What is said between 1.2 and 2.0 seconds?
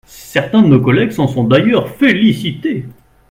sont d’ailleurs